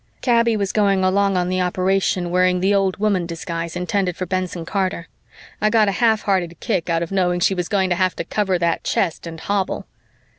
[0.21, 4.65] Kaby was going along on the operation wearing the old woman disguise intended for Benson
[4.65, 5.07] Carter.
[5.61, 8.23] I got a half hearted kick out of knowing she was going to have to
[8.23, 9.85] cover that chest and hobble.